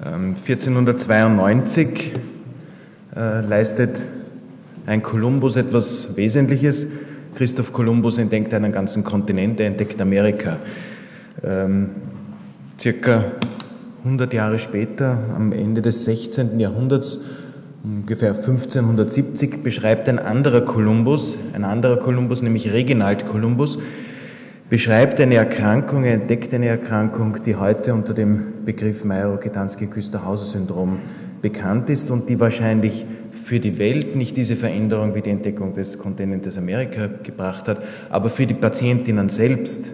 1492 0.00 2.12
ähm, 2.14 2.20
äh, 3.16 3.40
leistet 3.40 4.04
ein 4.86 5.02
Kolumbus 5.02 5.56
etwas 5.56 6.16
Wesentliches. 6.16 6.92
Christoph 7.34 7.72
Kolumbus 7.72 8.18
entdeckt 8.18 8.54
einen 8.54 8.72
ganzen 8.72 9.04
Kontinent, 9.04 9.60
er 9.60 9.66
entdeckt 9.66 10.00
Amerika. 10.00 10.58
Ähm, 11.42 11.90
circa 12.78 13.24
100 14.04 14.32
Jahre 14.32 14.58
später, 14.58 15.18
am 15.34 15.52
Ende 15.52 15.82
des 15.82 16.04
16. 16.04 16.60
Jahrhunderts, 16.60 17.24
ungefähr 17.82 18.34
1570, 18.34 19.62
beschreibt 19.62 20.08
ein 20.08 20.18
anderer 20.18 20.60
Kolumbus, 20.60 21.38
ein 21.54 21.64
anderer 21.64 21.96
Kolumbus, 21.96 22.42
nämlich 22.42 22.72
Reginald 22.72 23.26
Kolumbus, 23.26 23.78
beschreibt 24.70 25.20
eine 25.20 25.36
Erkrankung, 25.36 26.04
er 26.04 26.14
entdeckt 26.14 26.54
eine 26.54 26.68
Erkrankung, 26.68 27.36
die 27.44 27.56
heute 27.56 27.94
unter 27.94 28.14
dem 28.14 28.55
Begriff 28.66 29.04
Mayo-Gdanski-Küsterhauser-Syndrom 29.04 30.98
bekannt 31.40 31.88
ist 31.88 32.10
und 32.10 32.28
die 32.28 32.38
wahrscheinlich 32.38 33.06
für 33.44 33.60
die 33.60 33.78
Welt 33.78 34.16
nicht 34.16 34.36
diese 34.36 34.56
Veränderung 34.56 35.14
wie 35.14 35.22
die 35.22 35.30
Entdeckung 35.30 35.72
des 35.74 35.98
Kontinentes 35.98 36.58
Amerika 36.58 37.08
gebracht 37.22 37.68
hat, 37.68 37.82
aber 38.10 38.28
für 38.28 38.46
die 38.46 38.54
Patientinnen 38.54 39.28
selbst 39.28 39.92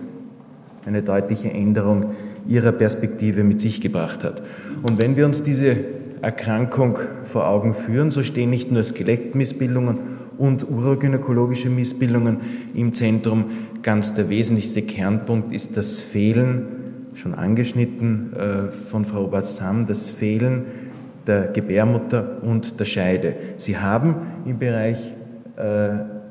eine 0.87 1.03
deutliche 1.03 1.53
Änderung 1.53 2.07
ihrer 2.49 2.73
Perspektive 2.73 3.45
mit 3.45 3.61
sich 3.61 3.81
gebracht 3.81 4.25
hat. 4.25 4.43
Und 4.83 4.99
wenn 4.99 5.17
wir 5.17 5.27
uns 5.27 5.45
diese 5.45 5.77
Erkrankung 6.23 6.99
vor 7.25 7.47
Augen 7.47 7.75
führen, 7.75 8.11
so 8.11 8.23
stehen 8.23 8.51
nicht 8.51 8.73
nur 8.73 8.83
Skelettmissbildungen 8.83 9.99
und 10.39 10.69
urogynäkologische 10.69 11.69
Missbildungen 11.69 12.39
im 12.75 12.95
Zentrum. 12.95 13.45
Ganz 13.83 14.15
der 14.15 14.29
wesentlichste 14.29 14.83
Kernpunkt 14.83 15.53
ist 15.53 15.77
das 15.77 16.01
Fehlen, 16.01 16.82
schon 17.15 17.35
angeschnitten 17.35 18.33
äh, 18.35 18.91
von 18.91 19.05
Frau 19.05 19.25
Oberst-Zamm, 19.25 19.87
das 19.87 20.09
Fehlen 20.09 20.65
der 21.27 21.49
Gebärmutter 21.49 22.39
und 22.43 22.81
der 22.81 22.85
Scheide. 22.85 23.35
Sie 23.57 23.79
haben 23.79 24.17
im 24.45 24.59
Bereich 24.59 24.99
äh, 25.57 25.61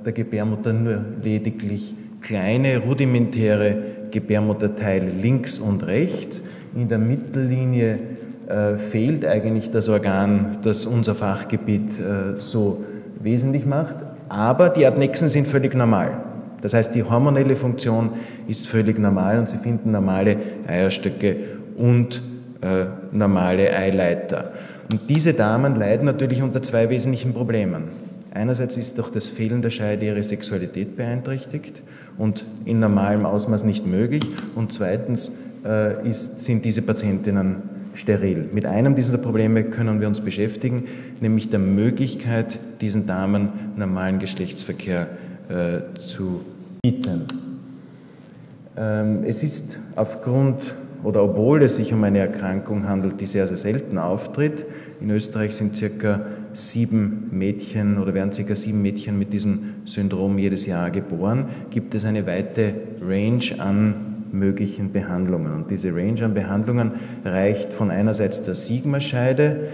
der 0.06 0.14
Gebärmutter 0.14 0.74
nur 0.74 1.02
lediglich 1.24 1.94
kleine 2.22 2.80
rudimentäre 2.80 3.78
Gebärmutterteile 4.12 5.10
links 5.10 5.60
und 5.60 5.86
rechts. 5.86 6.50
In 6.76 6.88
der 6.88 6.98
Mittellinie 6.98 8.00
äh, 8.48 8.78
fehlt 8.78 9.26
eigentlich 9.26 9.72
das 9.72 9.88
Organ, 9.88 10.58
das 10.64 10.86
unser 10.86 11.16
Fachgebiet 11.16 11.92
so 12.38 12.84
wesentlich 13.22 13.66
macht, 13.66 13.98
aber 14.30 14.70
die 14.70 14.86
Adnexen 14.86 15.30
sind 15.30 15.48
völlig 15.48 15.76
normal. 15.76 16.31
Das 16.62 16.74
heißt, 16.74 16.94
die 16.96 17.04
hormonelle 17.04 17.56
Funktion 17.56 18.12
ist 18.48 18.68
völlig 18.68 19.00
normal 19.00 19.40
und 19.40 19.50
Sie 19.50 19.58
finden 19.58 19.92
normale 19.92 20.38
Eierstöcke 20.68 21.36
und 21.76 22.22
äh, 22.62 22.86
normale 23.12 23.76
Eileiter. 23.76 24.52
Und 24.92 25.10
diese 25.10 25.34
Damen 25.34 25.76
leiden 25.76 26.06
natürlich 26.06 26.42
unter 26.42 26.62
zwei 26.62 26.90
wesentlichen 26.90 27.34
Problemen. 27.34 27.86
Einerseits 28.34 28.78
ist 28.78 28.98
durch 28.98 29.10
das 29.10 29.28
Fehlen 29.28 29.62
der 29.62 29.72
Scheide 29.72 30.06
ihre 30.06 30.24
Sexualität 30.24 30.96
beeinträchtigt 30.96 31.82
und 32.18 32.46
in 32.66 32.80
normalem 32.80 33.26
Ausmaß 33.26 33.64
nicht 33.64 33.86
möglich. 33.86 34.24
Und 34.56 34.72
zweitens 34.72 35.32
äh, 35.66 36.08
ist, 36.08 36.42
sind 36.42 36.64
diese 36.64 36.82
Patientinnen 36.82 37.58
steril. 37.94 38.50
Mit 38.54 38.66
einem 38.66 38.96
dieser 38.96 39.18
Probleme 39.18 39.66
können 39.66 40.00
wir 40.00 40.08
uns 40.08 40.22
beschäftigen, 40.22 40.86
nämlich 41.20 41.50
der 41.50 41.60
Möglichkeit, 41.60 42.60
diesen 42.80 43.06
Damen 43.06 43.50
normalen 43.76 44.20
Geschlechtsverkehr 44.20 45.08
äh, 45.52 46.00
zu 46.00 46.46
bieten. 46.82 47.26
Ähm, 48.78 49.24
es 49.26 49.44
ist 49.44 49.80
aufgrund 49.96 50.76
oder 51.04 51.24
obwohl 51.24 51.64
es 51.64 51.76
sich 51.76 51.94
um 51.94 52.04
eine 52.04 52.20
Erkrankung 52.20 52.88
handelt, 52.88 53.20
die 53.20 53.26
sehr, 53.26 53.48
sehr 53.48 53.58
selten 53.58 53.98
auftritt. 53.98 54.66
In 55.02 55.10
Österreich 55.10 55.56
sind 55.56 55.76
circa 55.76 56.22
sieben 56.54 57.30
Mädchen 57.32 57.98
oder 57.98 58.14
werden 58.14 58.32
circa 58.32 58.56
sieben 58.56 58.82
Mädchen 58.82 59.18
mit 59.18 59.34
diesem 59.34 59.74
Syndrom 59.86 60.38
jedes 60.38 60.66
Jahr 60.66 60.92
geboren, 60.92 61.46
gibt 61.70 61.96
es 61.96 62.06
eine 62.06 62.28
weite 62.28 62.74
Range 63.02 63.44
an 63.58 64.12
möglichen 64.32 64.94
Behandlungen. 64.94 65.54
Und 65.54 65.72
diese 65.72 65.94
Range 65.94 66.24
an 66.24 66.34
Behandlungen 66.34 66.92
reicht 67.26 67.74
von 67.74 67.92
einerseits 67.92 68.44
der 68.44 68.56
Sigma-Scheide 68.56 69.70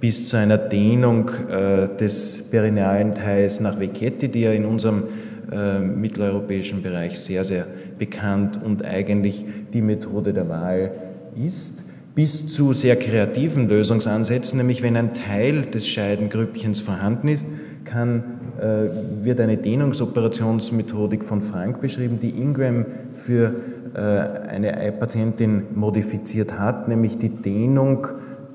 bis 0.00 0.28
zu 0.28 0.36
einer 0.36 0.56
Dehnung 0.56 1.30
äh, 1.50 1.88
des 1.98 2.48
perinealen 2.50 3.14
Teils 3.14 3.60
nach 3.60 3.78
Vecchetti, 3.78 4.28
die 4.28 4.40
ja 4.42 4.52
in 4.52 4.64
unserem 4.64 5.04
äh, 5.52 5.78
mitteleuropäischen 5.78 6.82
Bereich 6.82 7.18
sehr, 7.20 7.44
sehr 7.44 7.66
bekannt 7.98 8.58
und 8.64 8.84
eigentlich 8.84 9.44
die 9.72 9.82
Methode 9.82 10.32
der 10.32 10.48
Wahl 10.48 10.92
ist, 11.36 11.84
bis 12.14 12.48
zu 12.48 12.72
sehr 12.72 12.96
kreativen 12.96 13.68
Lösungsansätzen, 13.68 14.58
nämlich 14.58 14.82
wenn 14.82 14.96
ein 14.96 15.12
Teil 15.12 15.62
des 15.62 15.86
Scheidengrüppchens 15.86 16.80
vorhanden 16.80 17.28
ist, 17.28 17.46
kann, 17.84 18.24
äh, 18.58 19.24
wird 19.24 19.38
eine 19.40 19.58
Dehnungsoperationsmethodik 19.58 21.22
von 21.22 21.42
Frank 21.42 21.80
beschrieben, 21.80 22.18
die 22.20 22.30
Ingram 22.30 22.86
für 23.12 23.54
eine 23.92 24.92
Patientin 25.00 25.64
modifiziert 25.74 26.60
hat, 26.60 26.86
nämlich 26.86 27.18
die 27.18 27.28
Dehnung 27.28 28.06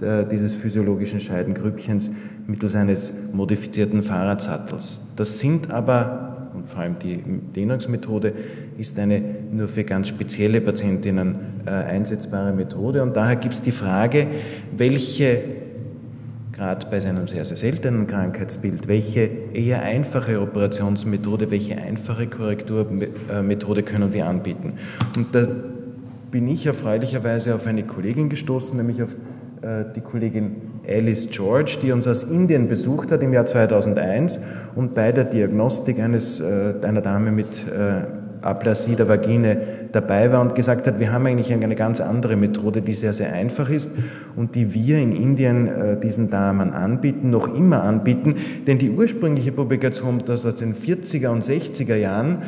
dieses 0.02 0.56
physiologischen 0.56 1.20
Scheidengrüppchens 1.20 2.12
mittels 2.48 2.76
eines 2.76 3.34
modifizierten 3.34 4.02
Fahrradsattels. 4.04 5.02
Das 5.16 5.40
sind 5.40 5.72
aber 5.72 6.26
und 6.56 6.70
vor 6.70 6.82
allem 6.82 6.98
die 7.00 7.18
Dehnungsmethode 7.18 8.34
ist 8.78 8.98
eine 8.98 9.22
nur 9.52 9.68
für 9.68 9.84
ganz 9.84 10.08
spezielle 10.08 10.62
Patientinnen 10.62 11.36
äh, 11.66 11.70
einsetzbare 11.70 12.54
Methode. 12.54 13.04
Und 13.04 13.16
daher 13.16 13.36
gibt 13.36 13.54
es 13.54 13.62
die 13.62 13.72
Frage, 13.72 14.28
welche, 14.76 15.42
gerade 16.54 16.86
bei 16.90 17.00
seinem 17.00 17.28
sehr, 17.28 17.44
sehr 17.44 17.58
seltenen 17.58 18.08
Krankheitsbild, 18.08 18.88
welche 18.88 19.30
eher 19.54 19.82
einfache 19.82 20.42
Operationsmethode, 20.42 21.52
welche 21.52 21.78
einfache 21.78 22.28
Korrekturmethode 22.28 23.84
können 23.84 24.14
wir 24.14 24.26
anbieten. 24.26 24.74
Und 25.16 25.36
da 25.36 25.48
bin 26.32 26.48
ich 26.48 26.66
erfreulicherweise 26.66 27.54
auf 27.54 27.68
eine 27.68 27.84
Kollegin 27.84 28.30
gestoßen, 28.30 28.78
nämlich 28.78 29.04
auf 29.04 29.14
äh, 29.14 29.35
die 29.96 30.02
Kollegin 30.02 30.58
Alice 30.88 31.28
George, 31.32 31.78
die 31.82 31.92
uns 31.92 32.08
aus 32.08 32.24
Indien 32.24 32.68
besucht 32.68 33.12
hat 33.12 33.24
im 33.24 33.34
Jahr 33.34 33.46
2001 33.46 34.40
und 34.76 34.94
bei 34.94 35.12
der 35.12 35.24
Diagnostik 35.24 36.00
eines, 36.00 36.40
äh, 36.40 36.74
einer 36.84 37.02
Dame 37.02 37.32
mit 37.32 37.48
äh, 37.68 38.04
Aplasie 38.42 38.96
der 38.96 39.10
Vagine 39.10 39.58
dabei 39.92 40.32
war 40.32 40.42
und 40.42 40.54
gesagt 40.54 40.86
hat, 40.86 41.00
wir 41.00 41.12
haben 41.12 41.26
eigentlich 41.26 41.52
eine 41.52 41.76
ganz 41.76 42.00
andere 42.00 42.36
Methode, 42.36 42.84
die 42.84 42.94
sehr, 42.94 43.14
sehr 43.14 43.34
einfach 43.34 43.70
ist 43.70 43.90
und 44.36 44.54
die 44.54 44.72
wir 44.72 45.00
in 45.00 45.14
Indien 45.14 46.00
diesen 46.04 46.30
Damen 46.30 46.72
anbieten, 46.72 47.32
noch 47.32 47.48
immer 47.56 47.82
anbieten, 47.82 48.36
denn 48.68 48.78
die 48.78 48.92
ursprüngliche 48.92 49.52
Publikation 49.52 50.22
das 50.28 50.46
aus 50.46 50.58
den 50.58 50.76
40er 50.76 51.30
und 51.30 51.44
60er 51.44 51.96
Jahren 51.96 52.44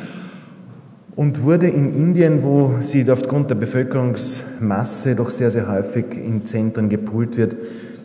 und 1.18 1.42
wurde 1.42 1.66
in 1.66 1.96
Indien, 1.96 2.44
wo 2.44 2.76
sie 2.78 3.10
aufgrund 3.10 3.50
der 3.50 3.56
Bevölkerungsmasse 3.56 5.16
doch 5.16 5.30
sehr, 5.30 5.50
sehr 5.50 5.68
häufig 5.68 6.16
in 6.16 6.46
Zentren 6.46 6.88
gepult 6.88 7.36
wird, 7.36 7.56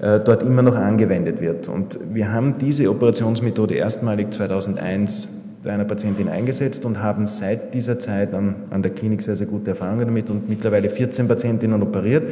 äh, 0.02 0.20
dort 0.20 0.42
immer 0.42 0.64
noch 0.64 0.76
angewendet 0.76 1.40
wird. 1.40 1.68
Und 1.68 2.00
wir 2.12 2.32
haben 2.32 2.56
diese 2.58 2.90
Operationsmethode 2.90 3.76
erstmalig 3.76 4.34
2001 4.34 5.28
bei 5.64 5.72
einer 5.72 5.86
Patientin 5.86 6.28
eingesetzt 6.28 6.86
und 6.86 7.04
haben 7.04 7.28
seit 7.28 7.76
dieser 7.76 8.00
Zeit 8.00 8.34
an, 8.34 8.56
an 8.72 8.82
der 8.82 8.92
Klinik 8.92 9.22
sehr, 9.22 9.36
sehr 9.36 9.46
gute 9.46 9.70
Erfahrungen 9.70 10.08
damit 10.08 10.32
und 10.32 10.50
mittlerweile 10.50 10.90
14 10.90 11.28
Patientinnen 11.28 11.84
operiert, 11.84 12.24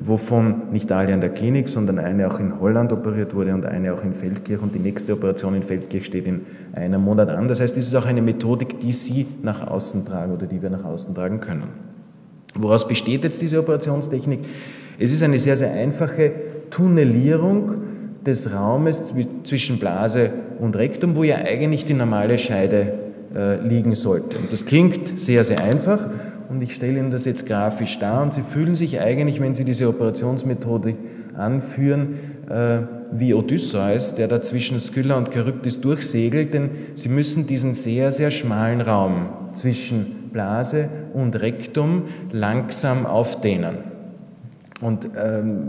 wovon 0.00 0.70
nicht 0.72 0.90
alle 0.90 1.12
an 1.12 1.20
der 1.20 1.30
Klinik, 1.30 1.68
sondern 1.68 1.98
eine 1.98 2.26
auch 2.26 2.40
in 2.40 2.58
Holland 2.58 2.92
operiert 2.92 3.34
wurde 3.34 3.54
und 3.54 3.66
eine 3.66 3.92
auch 3.92 4.02
in 4.02 4.14
Feldkirch 4.14 4.62
und 4.62 4.74
die 4.74 4.78
nächste 4.78 5.12
Operation 5.12 5.54
in 5.54 5.62
Feldkirch 5.62 6.06
steht 6.06 6.26
in 6.26 6.40
einem 6.72 7.02
Monat 7.02 7.28
an. 7.28 7.48
Das 7.48 7.60
heißt, 7.60 7.76
es 7.76 7.86
ist 7.86 7.94
auch 7.94 8.06
eine 8.06 8.22
Methodik, 8.22 8.80
die 8.80 8.92
Sie 8.92 9.26
nach 9.42 9.66
außen 9.66 10.06
tragen 10.06 10.32
oder 10.32 10.46
die 10.46 10.62
wir 10.62 10.70
nach 10.70 10.84
außen 10.84 11.14
tragen 11.14 11.40
können. 11.40 11.64
Woraus 12.54 12.88
besteht 12.88 13.24
jetzt 13.24 13.42
diese 13.42 13.60
Operationstechnik? 13.60 14.40
Es 14.98 15.12
ist 15.12 15.22
eine 15.22 15.38
sehr, 15.38 15.56
sehr 15.56 15.72
einfache 15.72 16.32
Tunnelierung 16.70 17.72
des 18.24 18.52
Raumes 18.52 19.12
zwischen 19.44 19.78
Blase 19.78 20.30
und 20.58 20.76
Rektum, 20.76 21.14
wo 21.14 21.24
ja 21.24 21.36
eigentlich 21.36 21.84
die 21.84 21.94
normale 21.94 22.38
Scheide 22.38 22.94
äh, 23.34 23.66
liegen 23.66 23.94
sollte. 23.94 24.38
Und 24.38 24.52
das 24.52 24.66
klingt 24.66 25.20
sehr, 25.20 25.44
sehr 25.44 25.62
einfach 25.62 26.10
und 26.50 26.62
ich 26.62 26.74
stelle 26.74 26.98
Ihnen 26.98 27.10
das 27.10 27.24
jetzt 27.24 27.46
grafisch 27.46 27.98
dar 27.98 28.22
und 28.22 28.34
Sie 28.34 28.42
fühlen 28.42 28.74
sich 28.74 29.00
eigentlich, 29.00 29.40
wenn 29.40 29.54
Sie 29.54 29.64
diese 29.64 29.88
Operationsmethode 29.88 30.94
anführen, 31.36 32.18
äh, 32.48 32.80
wie 33.12 33.34
Odysseus, 33.34 34.16
der 34.16 34.28
da 34.28 34.42
zwischen 34.42 34.80
Skylla 34.80 35.16
und 35.16 35.32
Charybdis 35.32 35.80
durchsegelt, 35.80 36.52
denn 36.52 36.70
Sie 36.94 37.08
müssen 37.08 37.46
diesen 37.46 37.74
sehr, 37.74 38.12
sehr 38.12 38.30
schmalen 38.30 38.80
Raum 38.80 39.28
zwischen 39.54 40.30
Blase 40.32 40.88
und 41.12 41.36
Rektum 41.36 42.02
langsam 42.32 43.06
aufdehnen. 43.06 43.78
Und 44.80 45.10
ähm, 45.16 45.68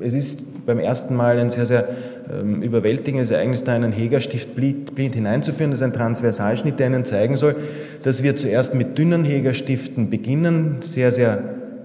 es 0.00 0.14
ist 0.14 0.44
beim 0.66 0.78
ersten 0.78 1.14
Mal 1.14 1.38
ein 1.38 1.50
sehr, 1.50 1.64
sehr 1.64 1.88
ähm, 2.30 2.60
überwältigendes 2.60 3.30
Ereignis, 3.30 3.64
da 3.64 3.74
einen 3.74 3.92
Hegerstift 3.92 4.54
blind, 4.54 4.94
blind 4.94 5.14
hineinzuführen. 5.14 5.70
Das 5.70 5.80
ist 5.80 5.84
ein 5.84 5.92
Transversalschnitt, 5.92 6.78
der 6.78 6.88
Ihnen 6.88 7.04
zeigen 7.04 7.36
soll, 7.36 7.54
dass 8.02 8.22
wir 8.22 8.36
zuerst 8.36 8.74
mit 8.74 8.98
dünnen 8.98 9.24
Hegerstiften 9.24 10.10
beginnen, 10.10 10.78
sehr, 10.82 11.12
sehr 11.12 11.38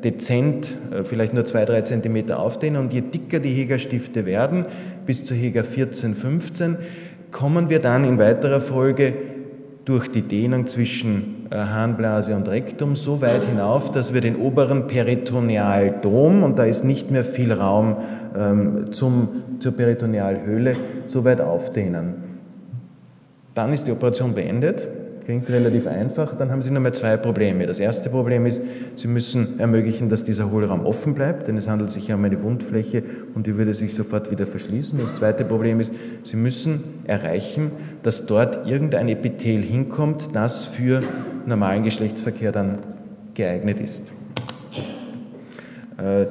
dezent, 0.04 0.76
äh, 0.92 1.04
vielleicht 1.04 1.34
nur 1.34 1.46
zwei, 1.46 1.66
drei 1.66 1.82
Zentimeter 1.82 2.40
aufdehnen 2.40 2.82
und 2.82 2.94
je 2.94 3.02
dicker 3.02 3.40
die 3.40 3.54
Hegerstifte 3.54 4.26
werden, 4.26 4.66
bis 5.06 5.24
zu 5.24 5.34
Heger 5.34 5.64
14, 5.64 6.16
15, 6.16 6.78
kommen 7.32 7.70
wir 7.70 7.80
dann 7.80 8.04
in 8.04 8.18
weiterer 8.18 8.62
Folge 8.62 9.14
durch 9.86 10.12
die 10.12 10.22
Dehnung 10.22 10.68
zwischen 10.68 11.48
äh, 11.50 11.56
Harnblase 11.56 12.36
und 12.36 12.48
Rektum 12.48 12.96
so 12.96 13.22
weit 13.22 13.44
hinauf, 13.44 13.92
dass 13.92 14.14
wir 14.14 14.22
den 14.22 14.36
oberen 14.36 14.88
Peritonealdom, 14.88 16.44
und 16.44 16.60
da 16.60 16.66
ist 16.66 16.84
nicht 16.84 17.10
mehr 17.10 17.26
viel 17.26 17.52
Raum 17.52 17.98
ähm, 18.38 18.92
zum, 18.92 19.30
zur 19.60 19.76
Peritonealhöhle, 19.76 20.76
so 21.08 21.26
weit 21.26 21.42
aufdehnen. 21.42 22.14
Dann 23.56 23.74
ist 23.74 23.88
die 23.88 23.92
Operation 23.92 24.34
beendet 24.34 24.88
Klingt 25.32 25.50
relativ 25.50 25.88
einfach. 25.88 26.36
Dann 26.36 26.52
haben 26.52 26.62
Sie 26.62 26.72
nur 26.72 26.82
mal 26.82 26.94
zwei 26.94 27.16
Probleme. 27.16 27.66
Das 27.66 27.80
erste 27.80 28.10
Problem 28.10 28.46
ist, 28.46 28.62
Sie 28.98 29.08
müssen 29.08 29.62
ermöglichen, 29.62 30.10
dass 30.10 30.26
dieser 30.26 30.52
Hohlraum 30.52 30.86
offen 30.86 31.14
bleibt, 31.14 31.48
denn 31.48 31.56
es 31.56 31.70
handelt 31.70 31.90
sich 31.94 32.10
ja 32.10 32.16
um 32.16 32.26
eine 32.26 32.44
Wundfläche 32.44 33.02
und 33.34 33.48
die 33.48 33.56
würde 33.56 33.74
sich 33.74 33.96
sofort 33.96 34.30
wieder 34.30 34.46
verschließen. 34.46 35.00
Das 35.00 35.16
zweite 35.16 35.46
Problem 35.46 35.80
ist, 35.80 35.94
Sie 36.26 36.36
müssen 36.36 36.84
erreichen, 37.06 37.72
dass 38.04 38.26
dort 38.26 38.68
irgendein 38.68 39.08
Epithel 39.08 39.62
hinkommt, 39.62 40.32
das 40.34 40.66
für 40.66 41.02
normalen 41.46 41.86
Geschlechtsverkehr 41.86 42.52
dann 42.52 42.80
geeignet 43.34 43.80
ist. 43.80 44.12
Äh, 45.98 46.26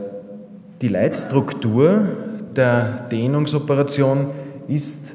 die 0.82 0.88
Leitstruktur 0.88 2.02
der 2.54 3.06
Dehnungsoperation 3.10 4.26
ist 4.68 5.14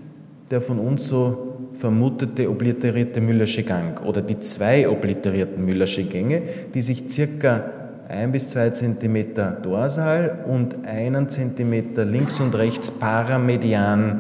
der 0.50 0.62
von 0.62 0.80
uns 0.80 1.08
so 1.08 1.55
vermutete 1.86 2.50
obliterierte 2.50 3.22
Müllersche 3.22 3.62
Gang 3.62 4.04
oder 4.04 4.24
die 4.24 4.40
zwei 4.40 4.90
obliterierten 4.90 5.64
Müllersche 5.64 6.04
Gänge, 6.04 6.42
die 6.74 6.82
sich 6.82 7.12
circa 7.12 7.64
ein 8.10 8.32
bis 8.32 8.50
zwei 8.50 8.72
Zentimeter 8.72 9.52
dorsal 9.52 10.46
und 10.48 10.88
einen 10.88 11.30
Zentimeter 11.30 12.04
links 12.04 12.40
und 12.40 12.56
rechts 12.56 12.90
paramedian 12.90 14.20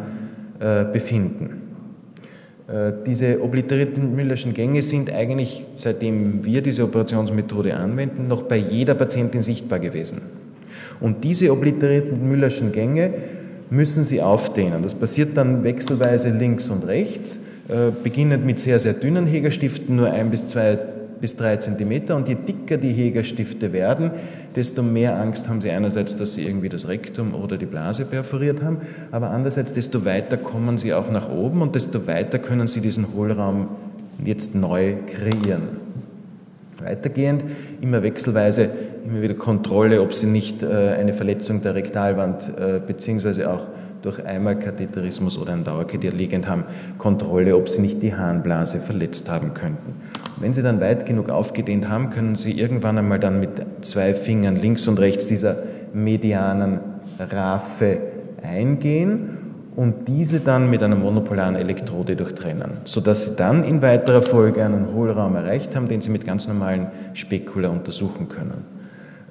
äh, 0.60 0.84
befinden. 0.84 1.64
Äh, 2.68 2.92
diese 3.04 3.42
obliterierten 3.42 4.16
Müllerschen 4.16 4.54
Gänge 4.54 4.84
sind 4.84 5.12
eigentlich, 5.12 5.64
seitdem 5.76 6.46
wir 6.46 6.62
diese 6.62 6.84
Operationsmethode 6.84 7.76
anwenden, 7.76 8.28
noch 8.28 8.44
bei 8.44 8.58
jeder 8.58 8.94
Patientin 8.94 9.42
sichtbar 9.42 9.80
gewesen. 9.80 10.22
Und 11.00 11.24
diese 11.24 11.52
obliterierten 11.52 12.30
Müllerschen 12.30 12.72
Gänge 12.72 13.12
müssen 13.72 14.04
Sie 14.04 14.22
aufdehnen. 14.22 14.84
Das 14.84 14.94
passiert 14.94 15.36
dann 15.36 15.64
wechselweise 15.64 16.30
links 16.30 16.70
und 16.70 16.86
rechts, 16.86 17.40
äh, 17.68 17.92
beginnend 18.04 18.46
mit 18.46 18.60
sehr, 18.60 18.80
sehr 18.80 18.94
dünnen 18.94 19.26
Hegerstiften, 19.26 19.96
nur 19.96 20.12
ein 20.12 20.30
bis 20.30 20.48
zwei 20.48 20.78
bis 21.20 21.36
drei 21.36 21.56
Zentimeter. 21.58 22.16
Und 22.16 22.28
je 22.28 22.36
dicker 22.36 22.78
die 22.78 22.92
Hegerstifte 22.92 23.74
werden, 23.74 24.12
desto 24.56 24.84
mehr 24.84 25.20
Angst 25.20 25.48
haben 25.48 25.62
Sie 25.62 25.72
einerseits, 25.72 26.18
dass 26.18 26.36
Sie 26.36 26.46
irgendwie 26.46 26.70
das 26.70 26.88
Rektum 26.88 27.34
oder 27.34 27.58
die 27.58 27.66
Blase 27.66 28.06
perforiert 28.06 28.62
haben, 28.62 28.78
aber 29.12 29.32
andererseits, 29.32 29.74
desto 29.74 30.06
weiter 30.06 30.38
kommen 30.38 30.78
Sie 30.78 30.94
auch 30.94 31.10
nach 31.12 31.30
oben 31.30 31.62
und 31.62 31.76
desto 31.76 32.06
weiter 32.08 32.38
können 32.40 32.68
Sie 32.68 32.82
diesen 32.82 33.14
Hohlraum 33.16 33.70
jetzt 34.24 34.56
neu 34.56 34.96
kreieren. 35.08 35.86
Weitergehend 36.80 37.44
immer 37.82 38.04
wechselweise 38.04 38.70
immer 39.06 39.22
wieder 39.22 39.36
Kontrolle, 39.36 40.02
ob 40.02 40.14
sie 40.14 40.26
nicht 40.26 40.64
äh, 40.64 40.96
eine 41.00 41.14
Verletzung 41.14 41.62
der 41.62 41.76
Rektalwand 41.76 42.44
äh, 42.60 42.80
beziehungsweise 42.86 43.50
auch 43.50 43.68
durch 44.06 44.24
Einmalkatheterismus 44.24 45.38
oder 45.38 45.54
ein 45.54 45.64
Dauerkatheter 45.64 46.16
liegend 46.16 46.48
haben, 46.48 46.64
Kontrolle, 46.98 47.58
ob 47.58 47.68
sie 47.68 47.82
nicht 47.82 48.02
die 48.02 48.16
Harnblase 48.16 48.80
verletzt 48.80 49.30
haben 49.30 49.54
könnten. 49.54 49.96
wenn 50.40 50.54
sie 50.54 50.62
dann 50.62 50.80
weit 50.80 51.06
genug 51.06 51.30
aufgedehnt 51.30 51.90
haben, 51.90 52.10
können 52.10 52.36
sie 52.36 52.60
irgendwann 52.60 52.98
einmal 52.98 53.20
dann 53.20 53.40
mit 53.40 53.66
zwei 53.82 54.14
Fingern 54.14 54.56
links 54.56 54.88
und 54.88 55.00
rechts 55.00 55.28
dieser 55.28 55.58
medianen 55.94 56.80
Raphe 57.20 57.98
eingehen 58.44 59.30
und 59.76 60.08
diese 60.08 60.40
dann 60.40 60.70
mit 60.70 60.82
einer 60.84 60.96
monopolaren 60.96 61.56
Elektrode 61.56 62.16
durchtrennen, 62.16 62.78
sodass 62.86 63.26
Sie 63.26 63.36
dann 63.36 63.64
in 63.64 63.82
weiterer 63.82 64.22
Folge 64.22 64.64
einen 64.64 64.94
Hohlraum 64.94 65.36
erreicht 65.36 65.76
haben, 65.76 65.88
den 65.88 66.02
Sie 66.02 66.12
mit 66.12 66.26
ganz 66.26 66.48
normalen 66.48 66.88
Spekula 67.14 67.70
untersuchen 67.70 68.30
können. 68.30 68.64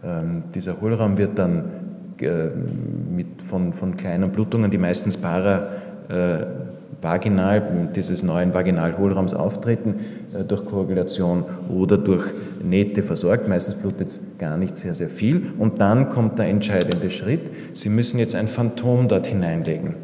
Ähm, 0.04 0.44
dieser 0.54 0.80
Hohlraum 0.80 1.16
wird 1.16 1.38
dann 1.38 1.64
mit, 2.26 3.42
von, 3.42 3.72
von 3.72 3.96
kleinen 3.96 4.30
Blutungen, 4.30 4.70
die 4.70 4.78
meistens 4.78 5.16
para 5.16 5.68
äh, 6.08 6.46
vaginal, 7.00 7.90
dieses 7.94 8.22
neuen 8.22 8.54
Vaginalhohlraums 8.54 9.34
auftreten, 9.34 9.96
äh, 10.32 10.44
durch 10.44 10.64
Koagulation 10.64 11.44
oder 11.68 11.98
durch 11.98 12.24
Nähte 12.62 13.02
versorgt. 13.02 13.48
Meistens 13.48 13.76
blutet 13.76 14.08
es 14.08 14.38
gar 14.38 14.56
nicht 14.56 14.76
sehr, 14.76 14.94
sehr 14.94 15.08
viel. 15.08 15.52
Und 15.58 15.80
dann 15.80 16.08
kommt 16.08 16.38
der 16.38 16.46
entscheidende 16.46 17.10
Schritt. 17.10 17.50
Sie 17.74 17.90
müssen 17.90 18.18
jetzt 18.18 18.34
ein 18.34 18.48
Phantom 18.48 19.08
dort 19.08 19.26
hineinlegen. 19.26 19.94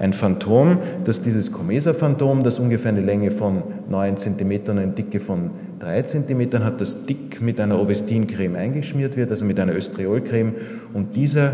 Ein 0.00 0.14
Phantom, 0.14 0.78
das 1.04 1.20
dieses 1.20 1.52
Comesa-Phantom, 1.52 2.42
das 2.42 2.58
ungefähr 2.58 2.88
eine 2.88 3.02
Länge 3.02 3.30
von 3.30 3.62
9 3.90 4.16
cm 4.16 4.60
und 4.68 4.78
eine 4.78 4.86
Dicke 4.88 5.20
von 5.20 5.50
3 5.80 6.02
cm 6.02 6.64
hat, 6.64 6.80
das 6.80 7.04
dick 7.04 7.42
mit 7.42 7.60
einer 7.60 7.78
Ovestincreme 7.78 8.56
eingeschmiert 8.56 9.18
wird, 9.18 9.30
also 9.30 9.44
mit 9.44 9.60
einer 9.60 9.74
Östriolcreme. 9.74 10.54
Und 10.94 11.16
dieses 11.16 11.52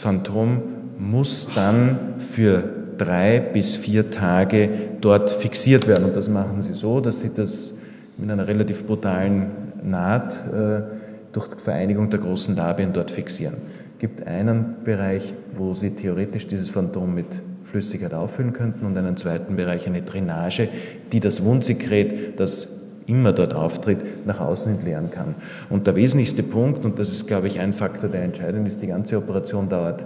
Phantom 0.00 0.62
muss 0.98 1.50
dann 1.54 1.98
für 2.18 2.64
drei 2.96 3.38
bis 3.40 3.76
vier 3.76 4.10
Tage 4.10 4.70
dort 5.02 5.28
fixiert 5.28 5.86
werden. 5.86 6.04
Und 6.04 6.16
das 6.16 6.30
machen 6.30 6.62
sie 6.62 6.72
so, 6.72 7.00
dass 7.00 7.20
sie 7.20 7.32
das 7.34 7.74
mit 8.16 8.30
einer 8.30 8.48
relativ 8.48 8.86
brutalen 8.86 9.46
Naht 9.82 10.32
äh, 10.54 10.84
durch 11.32 11.48
Vereinigung 11.58 12.08
der 12.08 12.20
großen 12.20 12.56
Labien 12.56 12.94
dort 12.94 13.10
fixieren. 13.10 13.56
Es 13.92 13.98
gibt 13.98 14.26
einen 14.26 14.76
Bereich, 14.84 15.34
wo 15.54 15.74
sie 15.74 15.90
theoretisch 15.90 16.46
dieses 16.46 16.70
Phantom 16.70 17.14
mit 17.14 17.26
Flüssigkeit 17.64 18.14
auffüllen 18.14 18.52
könnten 18.52 18.86
und 18.86 18.96
einen 18.96 19.16
zweiten 19.16 19.56
Bereich 19.56 19.86
eine 19.86 20.02
Drainage, 20.02 20.68
die 21.12 21.20
das 21.20 21.44
Wundsekret, 21.44 22.38
das 22.38 22.82
immer 23.06 23.32
dort 23.32 23.54
auftritt, 23.54 24.26
nach 24.26 24.40
außen 24.40 24.72
entleeren 24.76 25.10
kann. 25.10 25.34
Und 25.70 25.86
der 25.86 25.96
wesentlichste 25.96 26.42
Punkt, 26.42 26.84
und 26.84 26.98
das 26.98 27.10
ist, 27.10 27.26
glaube 27.26 27.46
ich, 27.48 27.60
ein 27.60 27.72
Faktor, 27.72 28.08
der 28.08 28.22
entscheidend 28.22 28.66
ist, 28.66 28.82
die 28.82 28.86
ganze 28.86 29.16
Operation 29.16 29.68
dauert, 29.68 30.04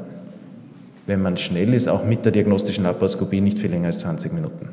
wenn 1.06 1.22
man 1.22 1.36
schnell 1.36 1.74
ist, 1.74 1.88
auch 1.88 2.04
mit 2.04 2.24
der 2.24 2.32
diagnostischen 2.32 2.84
Laparoskopie 2.84 3.40
nicht 3.40 3.58
viel 3.58 3.70
länger 3.70 3.86
als 3.86 3.98
20 3.98 4.32
Minuten. 4.32 4.68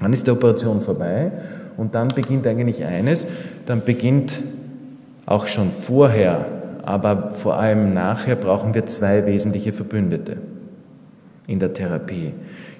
Dann 0.00 0.12
ist 0.12 0.26
die 0.26 0.30
Operation 0.30 0.80
vorbei 0.80 1.32
und 1.76 1.94
dann 1.94 2.08
beginnt 2.08 2.46
eigentlich 2.46 2.84
eines, 2.84 3.26
dann 3.66 3.84
beginnt 3.84 4.40
auch 5.26 5.46
schon 5.46 5.70
vorher, 5.70 6.46
aber 6.82 7.32
vor 7.34 7.58
allem 7.58 7.94
nachher 7.94 8.36
brauchen 8.36 8.74
wir 8.74 8.86
zwei 8.86 9.24
wesentliche 9.26 9.72
Verbündete 9.72 10.38
in 11.46 11.58
der 11.58 11.74
Therapie. 11.74 12.32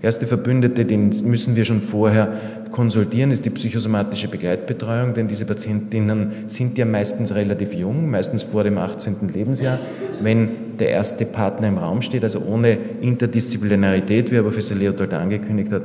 Erste 0.02 0.26
Verbündete, 0.26 0.84
den 0.84 1.08
müssen 1.24 1.56
wir 1.56 1.64
schon 1.64 1.80
vorher 1.80 2.32
konsultieren, 2.70 3.30
ist 3.30 3.44
die 3.44 3.50
psychosomatische 3.50 4.28
Begleitbetreuung, 4.28 5.14
denn 5.14 5.28
diese 5.28 5.46
Patientinnen 5.46 6.32
sind 6.46 6.78
ja 6.78 6.84
meistens 6.84 7.34
relativ 7.34 7.72
jung, 7.72 8.10
meistens 8.10 8.42
vor 8.42 8.64
dem 8.64 8.78
18. 8.78 9.30
Lebensjahr. 9.32 9.78
Wenn 10.20 10.76
der 10.78 10.90
erste 10.90 11.24
Partner 11.24 11.68
im 11.68 11.78
Raum 11.78 12.02
steht, 12.02 12.24
also 12.24 12.40
ohne 12.40 12.78
Interdisziplinarität, 13.00 14.30
wie 14.32 14.38
aber 14.38 14.48
Professor 14.48 14.76
Leopold 14.76 15.12
angekündigt 15.12 15.70
hat, 15.72 15.82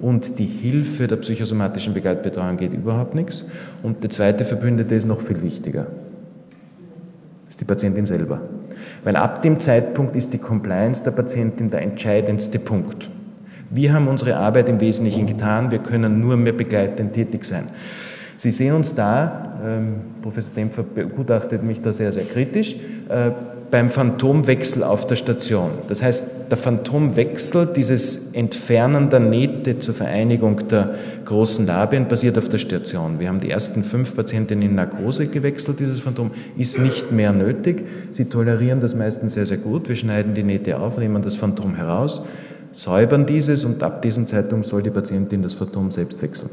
und 0.00 0.38
die 0.38 0.44
Hilfe 0.44 1.08
der 1.08 1.16
psychosomatischen 1.16 1.94
Begleitbetreuung 1.94 2.58
geht 2.58 2.74
überhaupt 2.74 3.14
nichts. 3.14 3.46
Und 3.82 4.02
der 4.02 4.10
zweite 4.10 4.44
Verbündete 4.44 4.94
ist 4.94 5.06
noch 5.06 5.20
viel 5.20 5.40
wichtiger. 5.40 5.86
Das 7.46 7.54
ist 7.54 7.60
die 7.62 7.64
Patientin 7.64 8.04
selber. 8.04 8.42
Weil 9.04 9.16
ab 9.16 9.42
dem 9.42 9.60
Zeitpunkt 9.60 10.16
ist 10.16 10.32
die 10.32 10.38
Compliance 10.38 11.04
der 11.04 11.12
Patientin 11.12 11.70
der 11.70 11.82
entscheidendste 11.82 12.58
Punkt. 12.58 13.10
Wir 13.70 13.92
haben 13.92 14.06
unsere 14.08 14.36
Arbeit 14.36 14.68
im 14.68 14.80
Wesentlichen 14.80 15.26
getan, 15.26 15.70
wir 15.70 15.78
können 15.78 16.20
nur 16.20 16.36
mehr 16.36 16.52
begleitend 16.52 17.14
tätig 17.14 17.44
sein. 17.44 17.68
Sie 18.36 18.50
sehen 18.52 18.74
uns 18.74 18.94
da, 18.94 19.58
ähm, 19.64 19.94
Professor 20.22 20.54
Dempfer 20.54 20.82
begutachtet 20.82 21.62
mich 21.62 21.80
da 21.82 21.92
sehr, 21.92 22.12
sehr 22.12 22.24
kritisch, 22.24 22.76
äh, 23.08 23.30
beim 23.70 23.90
Phantomwechsel 23.90 24.84
auf 24.84 25.06
der 25.06 25.16
Station. 25.16 25.70
Das 25.88 26.02
heißt, 26.02 26.35
der 26.50 26.58
Phantomwechsel, 26.58 27.68
dieses 27.74 28.32
Entfernen 28.32 29.10
der 29.10 29.20
Nähte 29.20 29.78
zur 29.78 29.94
Vereinigung 29.94 30.68
der 30.68 30.94
großen 31.24 31.66
Labien, 31.66 32.08
passiert 32.08 32.38
auf 32.38 32.48
der 32.48 32.58
Station. 32.58 33.18
Wir 33.18 33.28
haben 33.28 33.40
die 33.40 33.50
ersten 33.50 33.82
fünf 33.82 34.14
Patientinnen 34.14 34.68
in 34.68 34.74
Narkose 34.74 35.26
gewechselt. 35.26 35.80
Dieses 35.80 36.00
Phantom 36.00 36.30
ist 36.56 36.78
nicht 36.78 37.12
mehr 37.12 37.32
nötig. 37.32 37.86
Sie 38.10 38.28
tolerieren 38.28 38.80
das 38.80 38.94
meistens 38.94 39.34
sehr, 39.34 39.46
sehr 39.46 39.58
gut. 39.58 39.88
Wir 39.88 39.96
schneiden 39.96 40.34
die 40.34 40.42
Nähte 40.42 40.78
auf, 40.78 40.98
nehmen 40.98 41.22
das 41.22 41.36
Phantom 41.36 41.74
heraus, 41.74 42.24
säubern 42.72 43.26
dieses 43.26 43.64
und 43.64 43.82
ab 43.82 44.02
diesem 44.02 44.26
Zeitpunkt 44.26 44.66
soll 44.66 44.82
die 44.82 44.90
Patientin 44.90 45.42
das 45.42 45.54
Phantom 45.54 45.90
selbst 45.90 46.22
wechseln. 46.22 46.50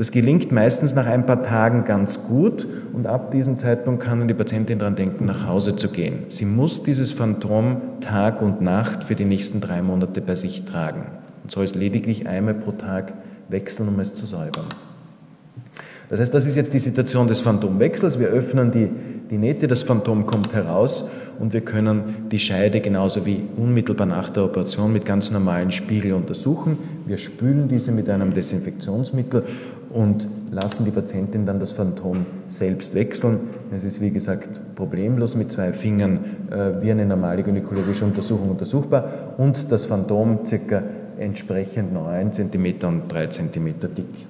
Das 0.00 0.12
gelingt 0.12 0.50
meistens 0.50 0.94
nach 0.94 1.04
ein 1.04 1.26
paar 1.26 1.42
Tagen 1.42 1.84
ganz 1.84 2.26
gut 2.26 2.66
und 2.94 3.06
ab 3.06 3.32
diesem 3.32 3.58
Zeitpunkt 3.58 4.02
kann 4.02 4.26
die 4.28 4.32
Patientin 4.32 4.78
daran 4.78 4.96
denken, 4.96 5.26
nach 5.26 5.46
Hause 5.46 5.76
zu 5.76 5.88
gehen. 5.88 6.20
Sie 6.28 6.46
muss 6.46 6.82
dieses 6.82 7.12
Phantom 7.12 7.82
Tag 8.00 8.40
und 8.40 8.62
Nacht 8.62 9.04
für 9.04 9.14
die 9.14 9.26
nächsten 9.26 9.60
drei 9.60 9.82
Monate 9.82 10.22
bei 10.22 10.36
sich 10.36 10.64
tragen 10.64 11.04
und 11.42 11.52
soll 11.52 11.64
es 11.64 11.74
lediglich 11.74 12.26
einmal 12.26 12.54
pro 12.54 12.72
Tag 12.72 13.12
wechseln, 13.50 13.88
um 13.88 14.00
es 14.00 14.14
zu 14.14 14.24
säubern. 14.24 14.68
Das 16.08 16.18
heißt, 16.18 16.32
das 16.32 16.46
ist 16.46 16.56
jetzt 16.56 16.72
die 16.72 16.78
Situation 16.78 17.28
des 17.28 17.42
Phantomwechsels. 17.42 18.18
Wir 18.18 18.28
öffnen 18.28 18.72
die, 18.72 18.88
die 19.28 19.36
Nähte, 19.36 19.68
das 19.68 19.82
Phantom 19.82 20.24
kommt 20.24 20.54
heraus 20.54 21.04
und 21.40 21.52
wir 21.52 21.62
können 21.62 22.28
die 22.30 22.38
Scheide 22.38 22.80
genauso 22.80 23.26
wie 23.26 23.42
unmittelbar 23.56 24.06
nach 24.06 24.30
der 24.30 24.44
Operation 24.44 24.92
mit 24.92 25.04
ganz 25.04 25.30
normalen 25.30 25.72
Spiegel 25.72 26.12
untersuchen. 26.12 26.78
Wir 27.06 27.18
spülen 27.18 27.66
diese 27.66 27.90
mit 27.92 28.08
einem 28.08 28.32
Desinfektionsmittel 28.32 29.44
und 29.90 30.28
lassen 30.52 30.84
die 30.84 30.90
Patientin 30.92 31.46
dann 31.46 31.58
das 31.58 31.72
Phantom 31.72 32.26
selbst 32.46 32.94
wechseln. 32.94 33.40
Es 33.74 33.82
ist 33.82 34.00
wie 34.00 34.10
gesagt 34.10 34.74
problemlos 34.76 35.34
mit 35.34 35.50
zwei 35.50 35.72
Fingern 35.72 36.18
äh, 36.50 36.82
wie 36.82 36.90
eine 36.90 37.06
normale 37.06 37.42
gynäkologische 37.42 38.04
Untersuchung 38.04 38.50
untersuchbar 38.50 39.08
und 39.38 39.72
das 39.72 39.86
Phantom 39.86 40.46
circa 40.46 40.82
entsprechend 41.18 41.92
9 41.92 42.32
cm 42.32 42.74
und 42.84 43.08
3 43.08 43.26
cm 43.26 43.74
dick 43.96 44.26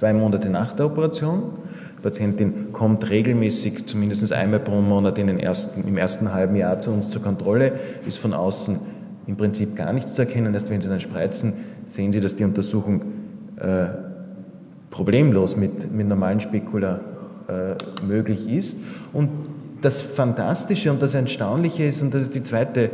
zwei 0.00 0.14
Monate 0.14 0.48
nach 0.48 0.72
der 0.72 0.86
Operation. 0.86 1.42
Patientin 2.02 2.72
kommt 2.72 3.08
regelmäßig, 3.08 3.86
zumindest 3.86 4.32
einmal 4.32 4.60
pro 4.60 4.80
Monat 4.80 5.18
in 5.18 5.26
den 5.26 5.38
ersten, 5.38 5.86
im 5.86 5.96
ersten 5.96 6.32
halben 6.32 6.56
Jahr 6.56 6.80
zu 6.80 6.90
uns 6.90 7.10
zur 7.10 7.22
Kontrolle, 7.22 7.72
ist 8.06 8.18
von 8.18 8.32
außen 8.32 8.78
im 9.26 9.36
Prinzip 9.36 9.76
gar 9.76 9.92
nichts 9.92 10.14
zu 10.14 10.22
erkennen. 10.22 10.54
Erst 10.54 10.70
wenn 10.70 10.80
Sie 10.80 10.88
dann 10.88 11.00
spreizen, 11.00 11.52
sehen 11.90 12.12
Sie, 12.12 12.20
dass 12.20 12.36
die 12.36 12.44
Untersuchung 12.44 13.02
äh, 13.56 13.86
problemlos 14.90 15.56
mit, 15.56 15.92
mit 15.92 16.08
normalen 16.08 16.40
Spekula 16.40 17.00
äh, 17.48 18.04
möglich 18.04 18.48
ist. 18.48 18.78
Und 19.12 19.30
das 19.80 20.02
Fantastische 20.02 20.90
und 20.90 21.00
das 21.00 21.14
Erstaunliche 21.14 21.84
ist, 21.84 22.02
und 22.02 22.12
das 22.12 22.22
ist 22.22 22.34
die 22.34 22.42
zweite 22.42 22.90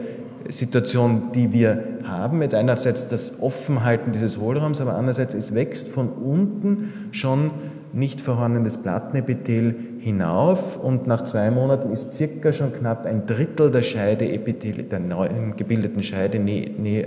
Situation, 0.49 1.33
die 1.35 1.53
wir 1.53 1.83
haben. 2.05 2.43
Jetzt 2.43 2.55
einerseits 2.55 3.09
das 3.09 3.43
Offenhalten 3.43 4.13
dieses 4.13 4.39
Hohlraums, 4.39 4.81
aber 4.81 4.95
andererseits 4.95 5.35
es 5.35 5.55
wächst 5.55 5.89
von 5.89 6.09
unten 6.09 7.09
schon 7.11 7.51
nicht 7.97 8.21
vorhandenes 8.21 8.83
Plattenepithel 8.83 9.75
hinauf 10.00 10.76
und 10.76 11.07
nach 11.07 11.25
zwei 11.25 11.50
Monaten 11.50 11.91
ist 11.91 12.15
circa 12.15 12.53
schon 12.53 12.75
knapp 12.75 13.07
ein 13.07 13.25
Drittel 13.25 13.71
der 13.71 13.81
Scheide, 13.81 14.29
der 14.29 15.00
neuen 15.00 15.57
gebildeten 15.57 16.03
Scheide, 16.03 16.38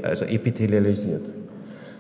also 0.02 0.26
epithelialisiert. 0.26 1.22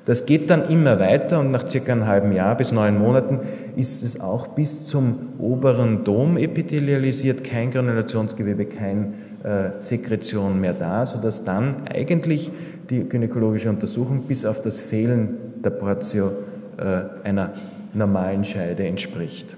Das 0.05 0.25
geht 0.25 0.49
dann 0.49 0.67
immer 0.69 0.99
weiter 0.99 1.39
und 1.39 1.51
nach 1.51 1.69
circa 1.69 1.91
einem 1.91 2.07
halben 2.07 2.31
Jahr 2.31 2.57
bis 2.57 2.71
neun 2.71 2.97
Monaten 2.97 3.41
ist 3.75 4.01
es 4.01 4.19
auch 4.19 4.47
bis 4.47 4.87
zum 4.87 5.33
oberen 5.37 6.03
Dom 6.03 6.37
epithelialisiert, 6.37 7.43
kein 7.43 7.69
Granulationsgewebe, 7.69 8.65
kein 8.65 9.13
äh, 9.43 9.79
Sekretion 9.81 10.59
mehr 10.59 10.73
da, 10.73 11.05
sodass 11.05 11.43
dann 11.43 11.83
eigentlich 11.93 12.51
die 12.89 13.07
gynäkologische 13.07 13.69
Untersuchung 13.69 14.23
bis 14.23 14.45
auf 14.45 14.63
das 14.63 14.81
Fehlen 14.81 15.37
der 15.63 15.69
Portio 15.69 16.31
äh, 16.77 17.27
einer 17.27 17.53
normalen 17.93 18.43
Scheide 18.43 18.85
entspricht. 18.85 19.57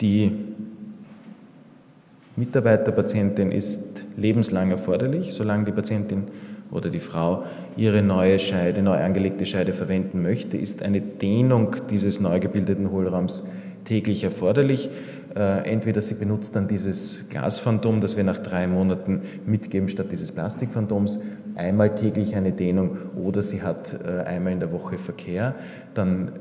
Die 0.00 0.32
Mitarbeiterpatientin 2.36 3.50
ist 3.50 4.04
lebenslang 4.16 4.70
erforderlich, 4.70 5.34
solange 5.34 5.64
die 5.64 5.72
Patientin 5.72 6.24
oder 6.70 6.90
die 6.90 7.00
Frau 7.00 7.44
ihre 7.76 8.02
neue 8.02 8.38
Scheide, 8.38 8.82
neu 8.82 8.96
angelegte 8.96 9.46
Scheide 9.46 9.72
verwenden 9.72 10.22
möchte, 10.22 10.56
ist 10.56 10.82
eine 10.82 11.00
Dehnung 11.00 11.76
dieses 11.90 12.20
neu 12.20 12.38
gebildeten 12.38 12.90
Hohlraums 12.90 13.46
täglich 13.84 14.22
erforderlich. 14.22 14.90
Äh, 15.38 15.70
entweder 15.70 16.00
sie 16.00 16.14
benutzt 16.14 16.56
dann 16.56 16.66
dieses 16.66 17.28
Glasphantom, 17.28 18.00
das 18.00 18.16
wir 18.16 18.24
nach 18.24 18.40
drei 18.40 18.66
Monaten 18.66 19.22
mitgeben, 19.46 19.88
statt 19.88 20.08
dieses 20.10 20.32
Plastikphantoms, 20.32 21.20
einmal 21.54 21.94
täglich 21.94 22.34
eine 22.34 22.50
Dehnung, 22.50 22.96
oder 23.14 23.40
sie 23.40 23.62
hat 23.62 23.94
äh, 24.04 24.24
einmal 24.24 24.52
in 24.54 24.58
der 24.58 24.72
Woche 24.72 24.98
Verkehr, 24.98 25.54
dann 25.94 26.32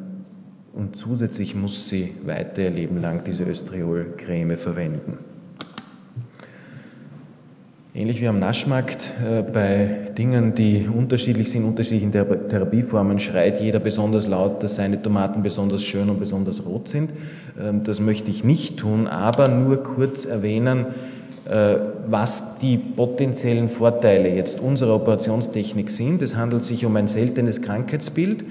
und 0.74 0.96
zusätzlich 0.96 1.54
muss 1.54 1.90
sie 1.90 2.12
weiter 2.26 2.64
ihr 2.64 2.72
Leben 2.72 3.00
lang 3.00 3.24
diese 3.24 3.44
Östriol-Creme 3.44 4.58
verwenden. 4.58 5.20
Ähnlich 7.98 8.22
wie 8.22 8.28
am 8.28 8.38
Naschmarkt 8.38 9.12
äh, 9.28 9.42
bei 9.42 10.12
Dingen, 10.16 10.54
die 10.54 10.88
unterschiedlich 10.88 11.50
sind, 11.50 11.66
unterschiedlichen 11.66 12.12
Therapieformen, 12.12 13.20
schreit 13.20 13.60
jeder 13.60 13.80
besonders 13.80 14.28
laut, 14.28 14.62
dass 14.62 14.76
seine 14.76 15.02
Tomaten 15.02 15.42
besonders 15.42 15.82
schön 15.84 16.08
und 16.08 16.20
besonders 16.20 16.64
rot 16.64 16.90
sind. 16.90 17.10
Ähm, 17.60 17.82
das 17.84 18.00
möchte 18.00 18.30
ich 18.30 18.44
nicht 18.44 18.78
tun, 18.78 19.08
aber 19.08 19.48
nur 19.48 19.82
kurz 19.82 20.26
erwähnen, 20.26 20.86
äh, 21.50 21.78
was 22.08 22.60
die 22.60 22.78
potenziellen 22.78 23.68
Vorteile 23.68 24.30
jetzt 24.30 24.62
unserer 24.62 24.94
Operationstechnik 24.94 25.90
sind. 25.90 26.22
Es 26.22 26.36
handelt 26.36 26.66
sich 26.66 26.86
um 26.86 26.96
ein 26.98 27.08
seltenes 27.08 27.64
Krankheitsbild. 27.64 28.46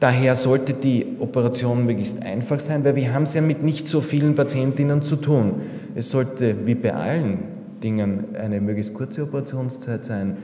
Daher 0.00 0.36
sollte 0.36 0.74
die 0.74 1.06
Operation 1.20 1.86
möglichst 1.86 2.22
einfach 2.22 2.60
sein, 2.60 2.84
weil 2.84 2.94
wir 2.94 3.14
haben 3.14 3.22
es 3.22 3.32
ja 3.32 3.40
mit 3.40 3.62
nicht 3.62 3.88
so 3.88 4.02
vielen 4.02 4.34
Patientinnen 4.34 5.00
zu 5.00 5.16
tun. 5.16 5.62
Es 5.94 6.10
sollte 6.10 6.66
wie 6.66 6.74
bei 6.74 6.92
allen 6.92 7.55
Dingen 7.86 8.34
eine 8.34 8.60
möglichst 8.60 8.94
kurze 8.94 9.22
Operationszeit 9.22 10.04
sein. 10.04 10.36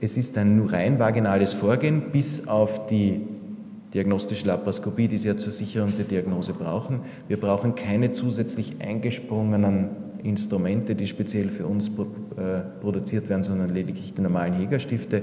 Es 0.00 0.16
ist 0.16 0.36
ein 0.38 0.56
nur 0.56 0.72
rein 0.72 0.98
vaginales 0.98 1.52
Vorgehen, 1.52 2.10
bis 2.10 2.48
auf 2.48 2.86
die 2.86 3.20
diagnostische 3.92 4.46
Laparoskopie, 4.46 5.06
die 5.06 5.18
Sie 5.18 5.28
ja 5.28 5.36
zur 5.36 5.52
Sicherung 5.52 5.92
der 5.96 6.06
Diagnose 6.06 6.54
brauchen. 6.54 7.00
Wir 7.28 7.38
brauchen 7.38 7.74
keine 7.74 8.12
zusätzlich 8.12 8.76
eingesprungenen 8.80 9.88
Instrumente, 10.22 10.94
die 10.94 11.06
speziell 11.06 11.50
für 11.50 11.66
uns 11.66 11.88
äh, 11.88 12.60
produziert 12.80 13.28
werden, 13.28 13.44
sondern 13.44 13.72
lediglich 13.74 14.14
die 14.14 14.22
normalen 14.22 14.54
Hegerstifte. 14.54 15.22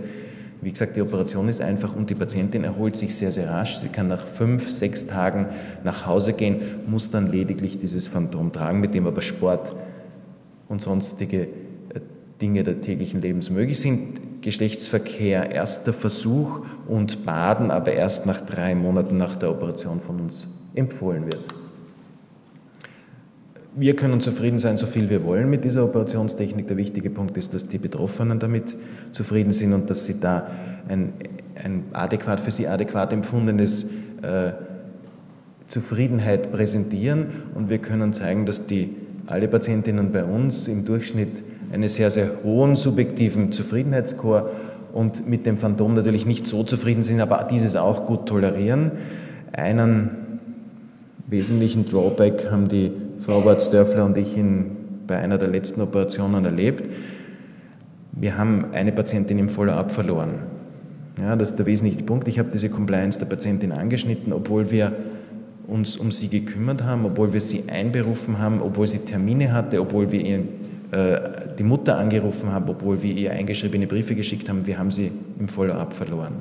Wie 0.62 0.72
gesagt, 0.72 0.96
die 0.96 1.02
Operation 1.02 1.50
ist 1.50 1.60
einfach 1.60 1.96
und 1.96 2.10
die 2.10 2.16
Patientin 2.16 2.64
erholt 2.64 2.96
sich 2.96 3.16
sehr, 3.16 3.32
sehr 3.32 3.50
rasch. 3.50 3.78
Sie 3.78 3.90
kann 3.90 4.08
nach 4.08 4.26
fünf, 4.26 4.70
sechs 4.70 5.08
Tagen 5.08 5.48
nach 5.84 6.06
Hause 6.06 6.34
gehen, 6.34 6.62
muss 6.88 7.10
dann 7.10 7.32
lediglich 7.32 7.80
dieses 7.80 8.08
Phantom 8.08 8.52
tragen, 8.52 8.80
mit 8.80 8.94
dem 8.94 9.08
aber 9.08 9.22
Sport 9.22 9.76
und 10.68 10.82
sonstige 10.82 11.44
äh, 11.44 11.48
Dinge 12.42 12.64
der 12.64 12.82
täglichen 12.82 13.22
Lebens 13.22 13.50
möglich 13.50 13.80
sind. 13.80 14.42
Geschlechtsverkehr 14.42 15.52
erster 15.52 15.94
Versuch 15.94 16.66
und 16.88 17.26
Baden 17.26 17.72
aber 17.72 17.94
erst 17.94 18.26
nach 18.28 18.42
drei 18.42 18.76
Monaten 18.76 19.18
nach 19.18 19.36
der 19.38 19.50
Operation 19.50 20.02
von 20.02 20.20
uns 20.20 20.48
empfohlen 20.76 21.26
wird. 21.28 21.46
Wir 23.76 23.96
können 23.96 24.22
zufrieden 24.22 24.60
sein, 24.60 24.78
so 24.78 24.86
viel 24.86 25.10
wir 25.10 25.24
wollen 25.24 25.50
mit 25.50 25.64
dieser 25.64 25.84
Operationstechnik. 25.84 26.68
Der 26.68 26.78
wichtige 26.78 27.10
Punkt 27.10 27.38
ist, 27.38 27.56
dass 27.56 27.68
die 27.68 27.80
Betroffenen 27.80 28.40
damit 28.40 28.76
zufrieden 29.14 29.52
sind 29.52 29.74
und 29.74 29.90
dass 29.90 30.06
sie 30.06 30.20
da 30.20 30.48
ein, 30.88 31.14
ein 31.56 31.86
adäquat, 31.92 32.40
für 32.40 32.52
sie 32.52 32.68
adäquat 32.68 33.14
empfundenes 33.14 33.94
äh, 34.22 34.52
Zufriedenheit 35.70 36.52
präsentieren. 36.52 37.28
Und 37.56 37.72
wir 37.72 37.80
können 37.80 38.14
zeigen, 38.14 38.46
dass 38.46 38.68
die 38.68 38.96
alle 39.28 39.48
Patientinnen 39.48 40.12
bei 40.12 40.24
uns 40.24 40.68
im 40.68 40.86
Durchschnitt 40.86 41.44
einen 41.72 41.88
sehr, 41.88 42.10
sehr 42.10 42.30
hohen 42.44 42.76
subjektiven 42.76 43.52
Zufriedenheitsscore 43.52 44.50
und 44.94 45.28
mit 45.28 45.46
dem 45.46 45.58
Phantom 45.58 45.96
natürlich 45.96 46.26
nicht 46.26 46.46
so 46.46 46.64
zufrieden 46.64 47.04
sind, 47.04 47.20
aber 47.20 47.48
dieses 47.50 47.76
auch 47.76 48.06
gut 48.06 48.28
tolerieren. 48.28 48.92
Einen 49.54 50.40
wesentlichen 51.28 51.86
Drawback 51.86 52.52
haben 52.52 52.68
die 52.68 52.92
Frau 53.20 53.44
Warz-Dörfler 53.44 54.06
und 54.06 54.18
ich 54.18 54.38
in, 54.38 54.72
bei 55.08 55.18
einer 55.18 55.38
der 55.38 55.50
letzten 55.50 55.82
Operationen 55.82 56.46
erlebt. 56.46 56.84
Wir 58.12 58.38
haben 58.38 58.66
eine 58.74 58.92
Patientin 58.92 59.40
im 59.40 59.50
Follow-up 59.50 59.92
verloren. 59.92 60.40
Ja, 61.20 61.36
das 61.36 61.52
ist 61.52 61.60
der 61.60 61.66
wesentliche 61.66 62.04
Punkt. 62.04 62.28
Ich 62.28 62.38
habe 62.38 62.50
diese 62.52 62.70
Compliance 62.70 63.18
der 63.18 63.26
Patientin 63.26 63.72
angeschnitten, 63.72 64.34
obwohl 64.34 64.70
wir 64.70 64.92
uns 65.74 65.98
um 65.98 66.12
sie 66.12 66.28
gekümmert 66.28 66.84
haben, 66.84 67.04
obwohl 67.06 67.34
wir 67.34 67.42
sie 67.42 67.64
einberufen 67.68 68.38
haben, 68.38 68.62
obwohl 68.62 68.86
sie 68.86 69.00
Termine 69.00 69.52
hatte, 69.52 69.82
obwohl 69.82 70.12
wir 70.12 70.24
ihr, 70.24 70.40
äh, 70.92 71.20
die 71.58 71.64
Mutter 71.64 71.98
angerufen 71.98 72.52
haben, 72.52 72.70
obwohl 72.70 73.02
wir 73.02 73.12
ihr 73.12 73.32
eingeschriebene 73.32 73.88
Briefe 73.88 74.14
geschickt 74.14 74.48
haben, 74.50 74.68
wir 74.68 74.78
haben 74.78 74.92
sie 74.92 75.12
im 75.40 75.48
Follow-up 75.48 75.94
verloren. 75.94 76.34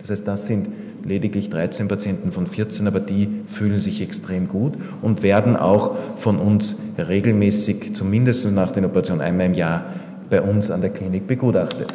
Das 0.00 0.10
heißt, 0.10 0.26
das 0.26 0.46
sind 0.46 0.68
lediglich 1.04 1.50
13 1.50 1.86
Patienten 1.86 2.32
von 2.32 2.46
14, 2.46 2.86
aber 2.86 2.98
die 2.98 3.28
fühlen 3.46 3.78
sich 3.78 4.00
extrem 4.00 4.48
gut 4.48 4.72
und 5.02 5.22
werden 5.22 5.54
auch 5.56 5.94
von 6.16 6.38
uns 6.38 6.80
regelmäßig, 6.96 7.94
zumindest 7.94 8.50
nach 8.54 8.70
den 8.70 8.86
Operationen 8.86 9.20
einmal 9.20 9.46
im 9.46 9.54
Jahr, 9.54 9.84
bei 10.30 10.40
uns 10.40 10.70
an 10.70 10.80
der 10.80 10.90
Klinik 10.90 11.26
begutachtet. 11.26 11.92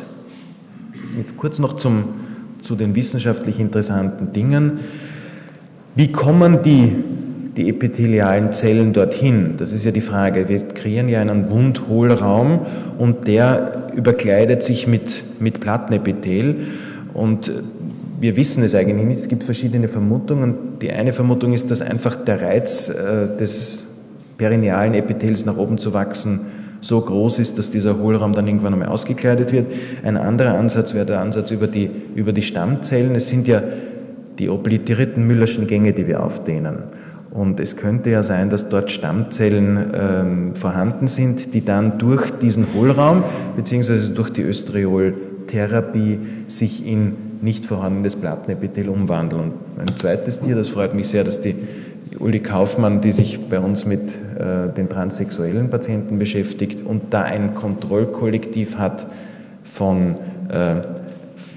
Jetzt 1.17 1.37
kurz 1.37 1.57
noch 1.57 1.77
zum, 1.77 2.05
zu 2.61 2.75
den 2.75 2.93
wissenschaftlich 2.93 3.59
interessanten 3.59 4.31
Dingen. 4.31 4.79
Wie 5.95 6.11
kommen 6.11 6.63
die, 6.63 6.95
die 7.55 7.69
epithelialen 7.69 8.51
Zellen 8.51 8.93
dorthin? 8.93 9.55
Das 9.57 9.71
ist 9.73 9.85
ja 9.85 9.91
die 9.91 10.01
Frage. 10.01 10.49
Wir 10.49 10.67
kreieren 10.67 11.07
ja 11.07 11.21
einen 11.21 11.51
Wundhohlraum 11.51 12.61
und 12.97 13.27
der 13.27 13.89
überkleidet 13.95 14.63
sich 14.63 14.87
mit, 14.87 15.23
mit 15.39 15.59
Plattenepithel 15.59 16.55
und 17.13 17.51
wir 18.19 18.35
wissen 18.37 18.63
es 18.63 18.73
eigentlich 18.73 19.05
nicht. 19.05 19.19
Es 19.19 19.27
gibt 19.27 19.43
verschiedene 19.43 19.87
Vermutungen. 19.87 20.79
Die 20.81 20.91
eine 20.91 21.13
Vermutung 21.13 21.53
ist, 21.53 21.69
dass 21.69 21.81
einfach 21.81 22.15
der 22.15 22.41
Reiz 22.41 22.89
äh, 22.89 23.37
des 23.37 23.83
perinealen 24.37 24.95
Epithels 24.95 25.45
nach 25.45 25.57
oben 25.57 25.77
zu 25.77 25.93
wachsen 25.93 26.41
so 26.81 26.99
groß 26.99 27.39
ist, 27.39 27.57
dass 27.57 27.69
dieser 27.69 27.99
Hohlraum 27.99 28.33
dann 28.33 28.47
irgendwann 28.47 28.73
einmal 28.73 28.89
ausgekleidet 28.89 29.51
wird. 29.51 29.67
Ein 30.03 30.17
anderer 30.17 30.55
Ansatz 30.55 30.93
wäre 30.93 31.05
der 31.05 31.21
Ansatz 31.21 31.51
über 31.51 31.67
die, 31.67 31.89
über 32.15 32.33
die 32.33 32.41
Stammzellen. 32.41 33.15
Es 33.15 33.27
sind 33.27 33.47
ja 33.47 33.61
die 34.39 34.49
obliterierten 34.49 35.25
Müllerschen 35.25 35.67
Gänge, 35.67 35.93
die 35.93 36.07
wir 36.07 36.23
aufdehnen. 36.23 36.83
Und 37.31 37.59
es 37.59 37.77
könnte 37.77 38.11
ja 38.11 38.21
sein, 38.21 38.51
dass 38.51 38.69
dort 38.69 38.91
Stammzellen 38.91 39.91
ähm, 39.93 40.55
vorhanden 40.55 41.07
sind, 41.07 41.55
die 41.55 41.65
dann 41.65 41.97
durch 41.97 42.29
diesen 42.29 42.67
Hohlraum 42.75 43.23
beziehungsweise 43.55 44.11
durch 44.11 44.29
die 44.29 44.43
Östrioltherapie 44.43 46.19
sich 46.47 46.85
in 46.85 47.15
nicht 47.41 47.65
vorhandenes 47.65 48.15
Plattenepithel 48.15 48.87
umwandeln. 48.87 49.41
Und 49.41 49.53
ein 49.79 49.97
zweites 49.97 50.39
Tier, 50.39 50.55
das 50.55 50.69
freut 50.69 50.93
mich 50.93 51.09
sehr, 51.09 51.23
dass 51.23 51.41
die 51.41 51.55
Uli 52.19 52.39
Kaufmann, 52.39 53.01
die 53.01 53.11
sich 53.11 53.49
bei 53.49 53.59
uns 53.59 53.85
mit 53.85 54.11
äh, 54.39 54.71
den 54.71 54.87
transsexuellen 54.87 55.71
Patienten 55.71 56.19
beschäftigt 56.19 56.85
und 56.85 57.13
da 57.13 57.23
ein 57.23 57.55
Kontrollkollektiv 57.55 58.77
hat 58.77 59.07
von 59.63 60.15
äh, 60.49 60.75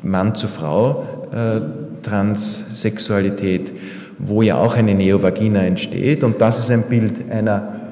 Mann 0.02 0.34
zu 0.34 0.48
Frau 0.48 1.04
äh, 1.32 1.60
Transsexualität, 2.06 3.72
wo 4.18 4.42
ja 4.42 4.56
auch 4.56 4.76
eine 4.76 4.94
Neovagina 4.94 5.60
entsteht. 5.60 6.24
Und 6.24 6.40
das 6.40 6.58
ist 6.58 6.70
ein 6.70 6.82
Bild 6.82 7.30
einer 7.30 7.88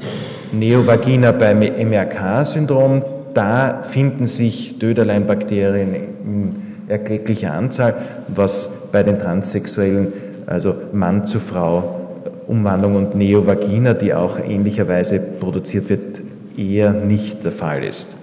Neovagina 0.53 1.33
beim 1.33 1.61
MRK-Syndrom. 1.61 3.03
Da 3.35 3.83
finden 3.83 4.27
sich 4.27 4.79
Döderleinbakterien 4.79 5.95
in 5.95 6.57
erklecklicher 6.89 7.53
Anzahl, 7.53 7.95
was 8.29 8.69
bei 8.93 9.03
den 9.03 9.19
Transsexuellen, 9.19 10.13
also 10.47 10.75
Mann 10.93 11.27
zu 11.27 11.41
Frau, 11.41 12.01
Umwandlung 12.47 12.97
und 12.97 13.15
Neovagina, 13.15 13.95
die 13.95 14.15
auch 14.15 14.39
ähnlicherweise 14.39 15.19
produziert 15.41 15.89
wird, 15.89 16.21
eher 16.57 16.93
nicht 16.93 17.45
der 17.45 17.53
Fall 17.53 17.83
ist. 17.83 18.17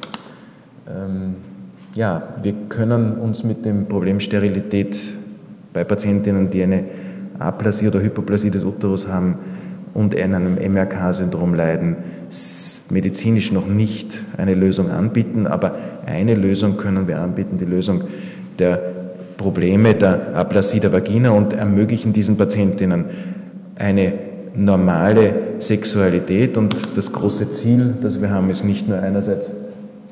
Ähm, 0.88 1.36
ja, 1.96 2.24
wir 2.42 2.54
können 2.70 3.18
uns 3.18 3.44
mit 3.44 3.66
dem 3.66 3.88
Problem 3.88 4.20
Sterilität 4.20 4.98
bei 5.74 5.84
Patientinnen, 5.84 6.50
die 6.50 6.64
eine 6.64 6.86
Aplasie 7.40 7.88
oder 7.88 8.02
Hypoplasie 8.02 8.52
des 8.52 8.64
Uterus 8.64 9.08
haben 9.08 9.36
und 9.94 10.20
an 10.20 10.34
einem 10.34 10.56
MRK-Syndrom 10.56 11.54
leiden, 11.54 11.98
medizinisch 12.90 13.52
noch 13.52 13.68
nicht 13.68 14.12
eine 14.38 14.54
Lösung 14.54 14.90
anbieten, 14.90 15.48
aber 15.48 15.76
eine 16.06 16.36
Lösung 16.36 16.78
können 16.78 17.08
wir 17.08 17.20
anbieten, 17.20 17.58
die 17.58 17.66
Lösung 17.66 18.04
der 18.60 18.80
Probleme 19.38 19.96
der 19.96 20.36
Aplasie 20.36 20.80
der 20.80 20.94
Vagina 20.94 21.32
und 21.32 21.54
ermöglichen 21.54 22.14
diesen 22.14 22.38
Patientinnen 22.38 23.06
eine 23.76 24.14
normale 24.56 25.34
Sexualität. 25.60 26.58
Und 26.58 26.76
das 26.96 27.12
große 27.12 27.52
Ziel, 27.52 27.96
das 28.02 28.22
wir 28.22 28.30
haben, 28.30 28.50
ist 28.50 28.64
nicht 28.64 28.88
nur 28.88 29.00
einerseits 29.00 29.52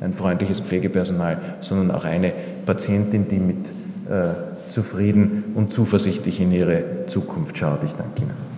ein 0.01 0.13
freundliches 0.13 0.62
Pflegepersonal, 0.62 1.38
sondern 1.60 1.92
auch 1.92 2.06
eine 2.06 2.32
Patientin, 2.66 3.28
die 3.28 3.38
mit 3.38 3.68
äh, 4.10 4.49
zufrieden 4.70 5.52
und 5.56 5.72
zuversichtlich 5.72 6.40
in 6.40 6.52
ihre 6.52 7.06
Zukunft 7.08 7.58
schaut. 7.58 7.84
Ich 7.84 7.94
danke 7.94 8.22
Ihnen. 8.24 8.49